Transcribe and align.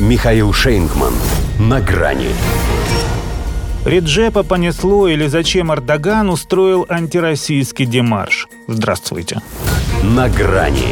Михаил 0.00 0.52
Шейнгман. 0.52 1.14
На 1.60 1.80
грани. 1.80 2.30
Реджепа 3.84 4.42
понесло 4.42 5.06
или 5.06 5.28
зачем 5.28 5.72
Эрдоган 5.72 6.30
устроил 6.30 6.84
антироссийский 6.88 7.86
демарш? 7.86 8.48
Здравствуйте. 8.66 9.40
На 10.02 10.28
грани. 10.28 10.88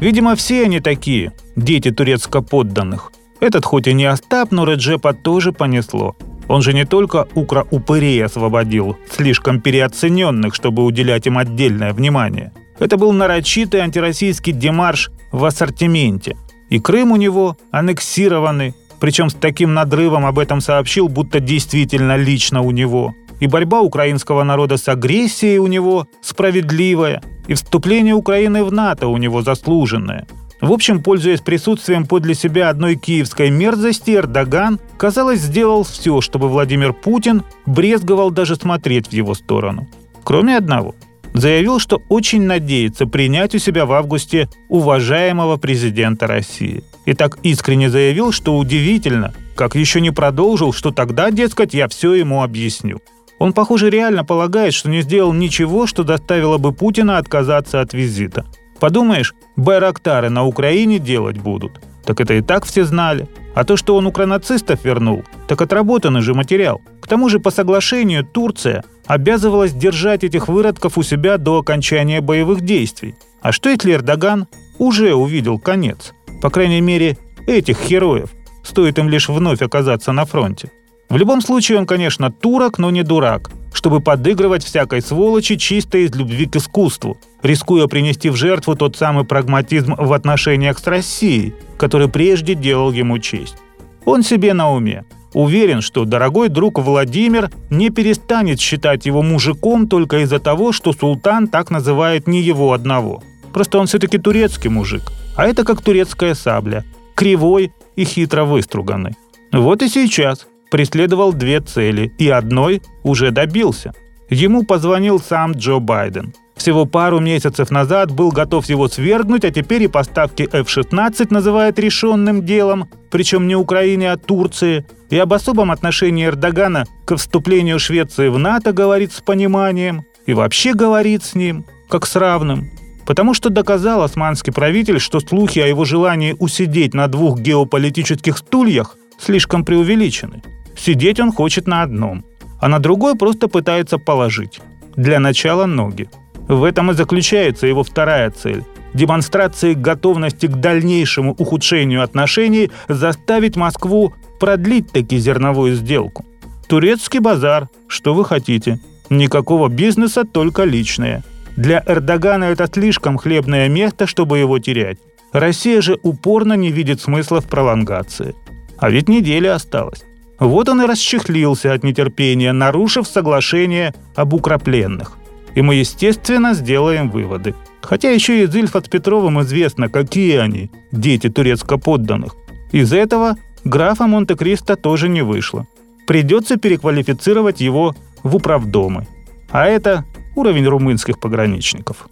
Видимо, 0.00 0.34
все 0.34 0.64
они 0.64 0.80
такие, 0.80 1.34
дети 1.56 1.90
турецко-подданных. 1.90 3.12
Этот 3.40 3.66
хоть 3.66 3.86
и 3.86 3.92
не 3.92 4.06
Остап, 4.06 4.50
но 4.50 4.64
Реджепа 4.64 5.12
тоже 5.12 5.52
понесло. 5.52 6.16
Он 6.48 6.62
же 6.62 6.72
не 6.72 6.86
только 6.86 7.28
укро-упырей 7.34 8.24
освободил, 8.24 8.96
слишком 9.10 9.60
переоцененных, 9.60 10.54
чтобы 10.54 10.84
уделять 10.84 11.26
им 11.26 11.36
отдельное 11.36 11.92
внимание. 11.92 12.52
Это 12.78 12.96
был 12.96 13.12
нарочитый 13.12 13.80
антироссийский 13.80 14.52
демарш 14.54 15.10
в 15.32 15.44
ассортименте. 15.44 16.34
И 16.68 16.78
Крым 16.78 17.12
у 17.12 17.16
него 17.16 17.56
аннексированный, 17.70 18.74
причем 19.00 19.30
с 19.30 19.34
таким 19.34 19.74
надрывом 19.74 20.26
об 20.26 20.38
этом 20.38 20.60
сообщил, 20.60 21.08
будто 21.08 21.40
действительно 21.40 22.16
лично 22.16 22.62
у 22.62 22.70
него. 22.70 23.14
И 23.40 23.46
борьба 23.46 23.80
украинского 23.82 24.42
народа 24.44 24.76
с 24.76 24.88
агрессией 24.88 25.58
у 25.58 25.66
него 25.66 26.06
справедливая, 26.22 27.22
и 27.46 27.54
вступление 27.54 28.14
Украины 28.14 28.64
в 28.64 28.72
НАТО 28.72 29.08
у 29.08 29.16
него 29.18 29.42
заслуженное. 29.42 30.26
В 30.60 30.72
общем, 30.72 31.02
пользуясь 31.02 31.42
присутствием 31.42 32.06
подле 32.06 32.34
себя 32.34 32.70
одной 32.70 32.96
киевской 32.96 33.50
мерзости, 33.50 34.12
Эрдоган, 34.12 34.80
казалось, 34.96 35.40
сделал 35.40 35.84
все, 35.84 36.22
чтобы 36.22 36.48
Владимир 36.48 36.94
Путин 36.94 37.42
брезговал 37.66 38.30
даже 38.30 38.56
смотреть 38.56 39.08
в 39.08 39.12
его 39.12 39.34
сторону. 39.34 39.86
Кроме 40.24 40.56
одного. 40.56 40.94
Заявил, 41.36 41.78
что 41.78 42.02
очень 42.08 42.44
надеется 42.44 43.06
принять 43.06 43.54
у 43.54 43.58
себя 43.58 43.84
в 43.84 43.92
августе 43.92 44.48
уважаемого 44.70 45.58
президента 45.58 46.26
России. 46.26 46.82
И 47.04 47.12
так 47.12 47.36
искренне 47.42 47.90
заявил, 47.90 48.32
что 48.32 48.56
удивительно, 48.56 49.34
как 49.54 49.74
еще 49.74 50.00
не 50.00 50.10
продолжил, 50.10 50.72
что 50.72 50.92
тогда, 50.92 51.30
дескать, 51.30 51.74
я 51.74 51.88
все 51.88 52.14
ему 52.14 52.42
объясню. 52.42 53.00
Он, 53.38 53.52
похоже, 53.52 53.90
реально 53.90 54.24
полагает, 54.24 54.72
что 54.72 54.88
не 54.88 55.02
сделал 55.02 55.34
ничего, 55.34 55.86
что 55.86 56.04
доставило 56.04 56.56
бы 56.56 56.72
Путина 56.72 57.18
отказаться 57.18 57.82
от 57.82 57.92
визита. 57.92 58.46
Подумаешь, 58.80 59.34
байрактары 59.56 60.30
на 60.30 60.46
Украине 60.46 60.98
делать 60.98 61.36
будут. 61.36 61.82
Так 62.06 62.18
это 62.22 62.32
и 62.32 62.40
так 62.40 62.64
все 62.64 62.86
знали. 62.86 63.28
А 63.54 63.64
то, 63.64 63.76
что 63.76 63.96
он 63.96 64.06
укронацистов 64.06 64.82
вернул, 64.86 65.22
так 65.48 65.60
отработанный 65.60 66.22
же 66.22 66.32
материал. 66.32 66.80
К 67.02 67.08
тому 67.08 67.28
же 67.28 67.40
по 67.40 67.50
соглашению 67.50 68.24
Турция 68.24 68.84
обязывалась 69.06 69.72
держать 69.72 70.24
этих 70.24 70.48
выродков 70.48 70.98
у 70.98 71.02
себя 71.02 71.38
до 71.38 71.58
окончания 71.58 72.20
боевых 72.20 72.60
действий. 72.60 73.14
А 73.40 73.52
что 73.52 73.70
если 73.70 73.92
Эрдоган 73.92 74.46
уже 74.78 75.14
увидел 75.14 75.58
конец? 75.58 76.12
По 76.42 76.50
крайней 76.50 76.80
мере, 76.80 77.16
этих 77.46 77.88
героев. 77.88 78.30
Стоит 78.62 78.98
им 78.98 79.08
лишь 79.08 79.28
вновь 79.28 79.62
оказаться 79.62 80.12
на 80.12 80.24
фронте. 80.24 80.70
В 81.08 81.16
любом 81.16 81.40
случае 81.40 81.78
он, 81.78 81.86
конечно, 81.86 82.32
турок, 82.32 82.78
но 82.78 82.90
не 82.90 83.04
дурак, 83.04 83.50
чтобы 83.72 84.00
подыгрывать 84.00 84.64
всякой 84.64 85.02
сволочи 85.02 85.56
чисто 85.56 85.98
из 85.98 86.14
любви 86.16 86.46
к 86.46 86.56
искусству, 86.56 87.16
рискуя 87.42 87.86
принести 87.86 88.28
в 88.28 88.34
жертву 88.34 88.74
тот 88.74 88.96
самый 88.96 89.24
прагматизм 89.24 89.94
в 89.96 90.12
отношениях 90.12 90.80
с 90.80 90.86
Россией, 90.86 91.54
который 91.78 92.08
прежде 92.08 92.54
делал 92.54 92.90
ему 92.90 93.20
честь. 93.20 93.56
Он 94.04 94.24
себе 94.24 94.52
на 94.52 94.72
уме. 94.72 95.04
Уверен, 95.36 95.82
что 95.82 96.06
дорогой 96.06 96.48
друг 96.48 96.78
Владимир 96.78 97.50
не 97.68 97.90
перестанет 97.90 98.58
считать 98.58 99.04
его 99.04 99.20
мужиком 99.20 99.86
только 99.86 100.20
из-за 100.20 100.38
того, 100.38 100.72
что 100.72 100.94
султан 100.94 101.46
так 101.46 101.70
называет 101.70 102.26
не 102.26 102.40
его 102.40 102.72
одного. 102.72 103.22
Просто 103.52 103.76
он 103.76 103.86
все-таки 103.86 104.16
турецкий 104.16 104.70
мужик, 104.70 105.12
а 105.36 105.46
это 105.46 105.62
как 105.62 105.82
турецкая 105.82 106.32
сабля, 106.32 106.86
кривой 107.14 107.70
и 107.96 108.04
хитро 108.04 108.44
выструганный. 108.44 109.12
Вот 109.52 109.82
и 109.82 109.90
сейчас– 109.90 110.46
преследовал 110.70 111.34
две 111.34 111.60
цели 111.60 112.14
и 112.16 112.30
одной 112.30 112.80
уже 113.02 113.30
добился. 113.30 113.92
Ему 114.30 114.64
позвонил 114.64 115.20
сам 115.20 115.52
Джо 115.52 115.80
Байден. 115.80 116.32
Всего 116.66 116.84
пару 116.84 117.20
месяцев 117.20 117.70
назад 117.70 118.10
был 118.10 118.32
готов 118.32 118.66
его 118.66 118.88
свергнуть, 118.88 119.44
а 119.44 119.52
теперь 119.52 119.84
и 119.84 119.86
поставки 119.86 120.48
F-16 120.50 121.28
называет 121.30 121.78
решенным 121.78 122.44
делом, 122.44 122.88
причем 123.08 123.46
не 123.46 123.54
Украине, 123.54 124.10
а 124.10 124.16
Турции. 124.16 124.84
И 125.08 125.16
об 125.16 125.32
особом 125.32 125.70
отношении 125.70 126.26
Эрдогана 126.26 126.84
к 127.04 127.16
вступлению 127.16 127.78
Швеции 127.78 128.26
в 128.26 128.38
НАТО 128.38 128.72
говорит 128.72 129.12
с 129.12 129.20
пониманием. 129.20 130.06
И 130.26 130.34
вообще 130.34 130.74
говорит 130.74 131.22
с 131.22 131.36
ним, 131.36 131.64
как 131.88 132.04
с 132.04 132.16
равным. 132.16 132.68
Потому 133.06 133.32
что 133.32 133.48
доказал 133.48 134.02
османский 134.02 134.52
правитель, 134.52 134.98
что 134.98 135.20
слухи 135.20 135.60
о 135.60 135.68
его 135.68 135.84
желании 135.84 136.34
усидеть 136.36 136.94
на 136.94 137.06
двух 137.06 137.38
геополитических 137.38 138.38
стульях 138.38 138.96
слишком 139.20 139.64
преувеличены. 139.64 140.42
Сидеть 140.76 141.20
он 141.20 141.30
хочет 141.30 141.68
на 141.68 141.82
одном, 141.82 142.24
а 142.60 142.66
на 142.66 142.80
другой 142.80 143.14
просто 143.14 143.46
пытается 143.46 143.98
положить. 143.98 144.58
Для 144.96 145.20
начала 145.20 145.66
ноги. 145.66 146.08
В 146.48 146.64
этом 146.64 146.90
и 146.90 146.94
заключается 146.94 147.66
его 147.66 147.82
вторая 147.82 148.30
цель– 148.30 148.64
демонстрации 148.94 149.74
готовности 149.74 150.46
к 150.46 150.56
дальнейшему 150.56 151.34
ухудшению 151.38 152.02
отношений 152.02 152.70
заставить 152.88 153.56
Москву 153.56 154.14
продлить 154.40 154.90
таки 154.90 155.18
зерновую 155.18 155.74
сделку. 155.74 156.24
Турецкий 156.68 157.20
базар, 157.20 157.68
что 157.88 158.14
вы 158.14 158.24
хотите. 158.24 158.80
Никакого 159.10 159.68
бизнеса, 159.68 160.24
только 160.24 160.64
личное. 160.64 161.22
Для 161.56 161.82
Эрдогана 161.86 162.44
это 162.44 162.66
слишком 162.72 163.18
хлебное 163.18 163.68
место, 163.68 164.06
чтобы 164.06 164.38
его 164.38 164.58
терять. 164.58 164.98
Россия 165.32 165.80
же 165.80 165.98
упорно 166.02 166.54
не 166.54 166.70
видит 166.70 167.00
смысла 167.00 167.40
в 167.40 167.46
пролонгации. 167.46 168.34
А 168.78 168.90
ведь 168.90 169.08
неделя 169.08 169.54
осталась. 169.54 170.04
Вот 170.38 170.68
он 170.68 170.82
и 170.82 170.86
расчехлился 170.86 171.72
от 171.72 171.82
нетерпения, 171.82 172.52
нарушив 172.52 173.06
соглашение 173.06 173.94
об 174.14 174.34
укропленных. 174.34 175.16
И 175.56 175.62
мы, 175.62 175.76
естественно, 175.76 176.52
сделаем 176.54 177.10
выводы. 177.10 177.54
Хотя 177.80 178.10
еще 178.10 178.44
и 178.44 178.46
Зильфат 178.46 178.90
Петровым 178.90 179.40
известно, 179.40 179.88
какие 179.88 180.36
они, 180.36 180.70
дети 180.92 181.30
турецко-подданных. 181.30 182.36
Из 182.72 182.92
этого 182.92 183.36
графа 183.64 184.06
Монте-Кристо 184.06 184.76
тоже 184.76 185.08
не 185.08 185.22
вышло. 185.22 185.66
Придется 186.06 186.58
переквалифицировать 186.58 187.60
его 187.62 187.96
в 188.22 188.36
управдомы. 188.36 189.08
А 189.50 189.64
это 189.66 190.04
уровень 190.34 190.66
румынских 190.66 191.18
пограничников. 191.18 192.08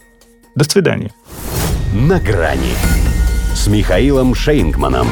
До 0.54 0.64
свидания. 0.64 1.12
На 1.92 2.18
грани 2.18 2.72
с 3.54 3.66
Михаилом 3.66 4.34
Шейнгманом. 4.34 5.08